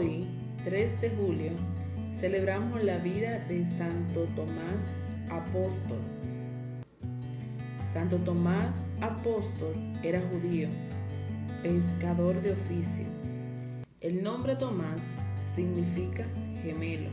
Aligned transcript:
Hoy, 0.00 0.24
3 0.64 0.98
de 1.02 1.10
julio, 1.10 1.50
celebramos 2.18 2.82
la 2.82 2.96
vida 2.96 3.38
de 3.40 3.66
Santo 3.76 4.24
Tomás 4.34 4.96
Apóstol. 5.28 5.98
Santo 7.92 8.16
Tomás 8.16 8.86
Apóstol 9.02 9.74
era 10.02 10.22
judío, 10.22 10.68
pescador 11.62 12.40
de 12.40 12.52
oficio. 12.52 13.04
El 14.00 14.22
nombre 14.22 14.56
Tomás 14.56 15.02
significa 15.54 16.24
gemelo. 16.62 17.10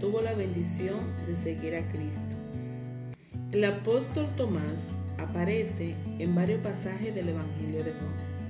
Tuvo 0.00 0.22
la 0.22 0.32
bendición 0.32 1.00
de 1.26 1.36
seguir 1.36 1.76
a 1.76 1.86
Cristo. 1.90 2.36
El 3.50 3.66
apóstol 3.66 4.28
Tomás 4.34 4.80
aparece 5.18 5.94
en 6.18 6.34
varios 6.34 6.62
pasajes 6.62 7.14
del 7.14 7.28
Evangelio 7.28 7.84
de 7.84 7.92
Juan. 7.92 8.41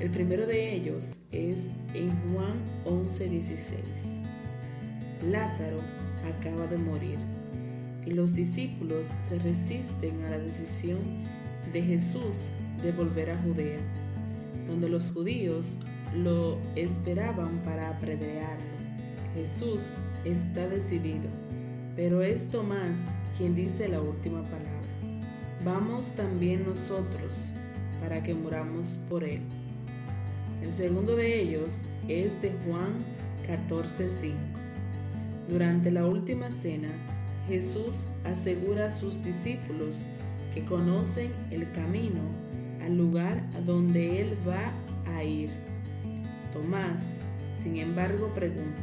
El 0.00 0.08
primero 0.10 0.46
de 0.46 0.74
ellos 0.74 1.04
es 1.30 1.58
en 1.92 2.10
Juan 2.32 2.54
11:16. 2.86 3.82
Lázaro 5.30 5.76
acaba 6.24 6.66
de 6.66 6.78
morir 6.78 7.18
y 8.06 8.12
los 8.12 8.34
discípulos 8.34 9.06
se 9.28 9.38
resisten 9.40 10.24
a 10.24 10.30
la 10.30 10.38
decisión 10.38 11.00
de 11.70 11.82
Jesús 11.82 12.48
de 12.82 12.92
volver 12.92 13.30
a 13.30 13.42
Judea, 13.42 13.78
donde 14.66 14.88
los 14.88 15.12
judíos 15.12 15.76
lo 16.16 16.56
esperaban 16.76 17.58
para 17.62 17.90
apedrearlo. 17.90 18.64
Jesús 19.34 19.84
está 20.24 20.66
decidido, 20.66 21.28
pero 21.94 22.22
es 22.22 22.48
Tomás 22.48 22.96
quien 23.36 23.54
dice 23.54 23.86
la 23.86 24.00
última 24.00 24.42
palabra. 24.44 24.70
Vamos 25.62 26.06
también 26.14 26.64
nosotros 26.64 27.34
para 28.00 28.22
que 28.22 28.32
muramos 28.34 28.98
por 29.10 29.24
él. 29.24 29.42
El 30.62 30.72
segundo 30.72 31.16
de 31.16 31.40
ellos 31.40 31.72
es 32.08 32.40
de 32.42 32.52
Juan 32.66 32.92
14:5. 33.46 34.34
Durante 35.48 35.90
la 35.90 36.06
última 36.06 36.50
cena, 36.50 36.88
Jesús 37.48 38.04
asegura 38.24 38.86
a 38.86 38.90
sus 38.90 39.24
discípulos 39.24 39.96
que 40.54 40.64
conocen 40.64 41.32
el 41.50 41.70
camino 41.72 42.20
al 42.82 42.96
lugar 42.96 43.42
a 43.56 43.60
donde 43.60 44.20
Él 44.20 44.36
va 44.46 44.72
a 45.14 45.24
ir. 45.24 45.50
Tomás, 46.52 47.00
sin 47.62 47.76
embargo, 47.76 48.32
pregunta, 48.34 48.82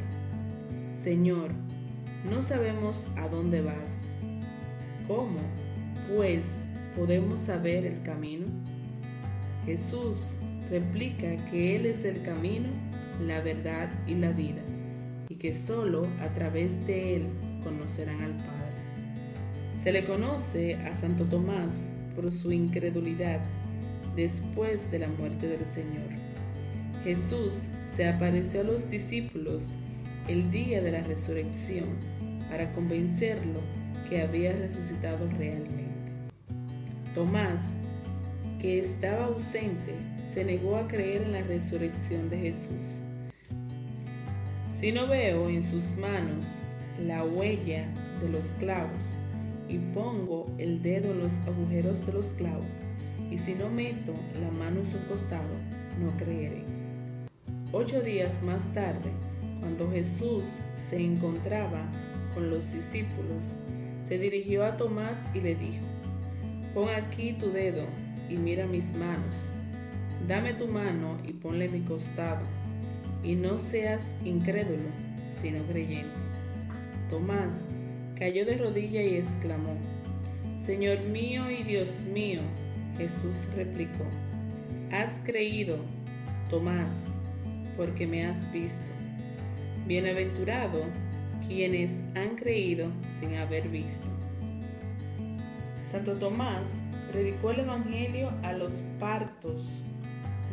Señor, 1.01 1.51
no 2.29 2.41
sabemos 2.41 3.05
a 3.15 3.27
dónde 3.27 3.61
vas. 3.61 4.11
¿Cómo, 5.07 5.39
pues, 6.13 6.65
podemos 6.95 7.39
saber 7.39 7.85
el 7.85 8.01
camino? 8.01 8.45
Jesús 9.65 10.37
replica 10.69 11.35
que 11.49 11.75
Él 11.75 11.85
es 11.85 12.03
el 12.05 12.21
camino, 12.21 12.69
la 13.25 13.41
verdad 13.41 13.89
y 14.05 14.15
la 14.15 14.31
vida, 14.31 14.61
y 15.29 15.35
que 15.35 15.53
solo 15.53 16.07
a 16.21 16.27
través 16.29 16.85
de 16.85 17.15
Él 17.15 17.23
conocerán 17.63 18.21
al 18.21 18.35
Padre. 18.37 18.57
Se 19.83 19.91
le 19.91 20.05
conoce 20.05 20.75
a 20.75 20.95
Santo 20.95 21.25
Tomás 21.25 21.71
por 22.15 22.31
su 22.31 22.51
incredulidad 22.51 23.39
después 24.15 24.89
de 24.91 24.99
la 24.99 25.07
muerte 25.07 25.47
del 25.47 25.65
Señor. 25.65 26.09
Jesús 27.03 27.53
se 27.95 28.07
apareció 28.07 28.61
a 28.61 28.63
los 28.63 28.89
discípulos 28.89 29.63
el 30.27 30.51
día 30.51 30.81
de 30.81 30.91
la 30.91 31.01
resurrección 31.01 31.85
para 32.49 32.71
convencerlo 32.71 33.61
que 34.09 34.21
había 34.21 34.53
resucitado 34.53 35.29
realmente. 35.37 35.85
Tomás, 37.13 37.77
que 38.59 38.79
estaba 38.79 39.25
ausente, 39.25 39.95
se 40.33 40.43
negó 40.43 40.77
a 40.77 40.87
creer 40.87 41.23
en 41.23 41.31
la 41.31 41.41
resurrección 41.41 42.29
de 42.29 42.37
Jesús. 42.37 43.01
Si 44.77 44.91
no 44.91 45.07
veo 45.07 45.49
en 45.49 45.63
sus 45.63 45.95
manos 45.97 46.45
la 47.03 47.23
huella 47.23 47.87
de 48.21 48.29
los 48.29 48.47
clavos 48.59 49.03
y 49.67 49.77
pongo 49.77 50.45
el 50.57 50.81
dedo 50.81 51.11
en 51.11 51.21
los 51.21 51.33
agujeros 51.47 52.05
de 52.05 52.13
los 52.13 52.27
clavos, 52.31 52.65
y 53.31 53.37
si 53.37 53.55
no 53.55 53.69
meto 53.69 54.13
la 54.39 54.51
mano 54.51 54.79
en 54.79 54.85
su 54.85 55.03
costado, 55.07 55.53
no 55.99 56.15
creeré. 56.17 56.63
Ocho 57.71 58.01
días 58.01 58.41
más 58.43 58.61
tarde, 58.73 59.11
cuando 59.59 59.91
Jesús 59.91 60.43
se 60.75 61.03
encontraba 61.03 61.89
con 62.33 62.49
los 62.49 62.71
discípulos, 62.71 63.57
se 64.05 64.17
dirigió 64.17 64.63
a 64.63 64.77
Tomás 64.77 65.19
y 65.33 65.41
le 65.41 65.55
dijo, 65.55 65.83
pon 66.73 66.89
aquí 66.89 67.33
tu 67.33 67.51
dedo 67.51 67.83
y 68.29 68.37
mira 68.37 68.65
mis 68.65 68.95
manos 68.95 69.35
Dame 70.25 70.53
tu 70.53 70.67
mano 70.67 71.17
y 71.27 71.33
ponle 71.33 71.69
mi 71.69 71.81
costado, 71.81 72.41
y 73.23 73.35
no 73.35 73.57
seas 73.57 74.01
incrédulo, 74.25 74.89
sino 75.41 75.63
creyente. 75.63 76.09
Tomás 77.09 77.69
cayó 78.15 78.45
de 78.45 78.57
rodilla 78.57 79.01
y 79.01 79.17
exclamó, 79.17 79.75
Señor 80.65 81.01
mío 81.03 81.49
y 81.49 81.63
Dios 81.63 81.99
mío. 82.13 82.41
Jesús 82.97 83.35
replicó, 83.55 84.03
Has 84.91 85.19
creído, 85.23 85.77
Tomás, 86.49 86.93
porque 87.77 88.07
me 88.07 88.25
has 88.25 88.51
visto. 88.51 88.91
Bienaventurado 89.85 90.83
quienes 91.47 91.91
han 92.15 92.35
creído 92.35 92.87
sin 93.19 93.35
haber 93.35 93.69
visto. 93.69 94.07
Santo 95.89 96.13
Tomás 96.13 96.67
predicó 97.11 97.51
el 97.51 97.61
Evangelio 97.61 98.31
a 98.43 98.51
los 98.51 98.71
partos 98.99 99.63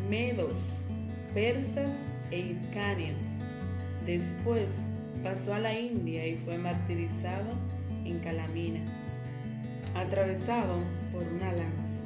medos, 0.09 0.59
persas 1.33 1.91
e 2.31 2.39
hircanios. 2.39 3.23
Después 4.05 4.71
pasó 5.23 5.55
a 5.55 5.59
la 5.59 5.79
India 5.79 6.27
y 6.27 6.37
fue 6.37 6.59
martirizado 6.59 7.53
en 8.05 8.19
Calamina, 8.21 8.85
atravesado 9.95 10.79
por 11.13 11.23
una 11.23 11.53
lanza. 11.53 12.05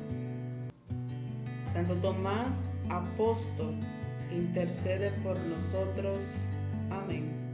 Santo 1.72 1.94
Tomás, 1.96 2.54
apóstol, 2.88 3.74
intercede 4.30 5.10
por 5.22 5.38
nosotros. 5.38 6.20
Amén. 6.90 7.47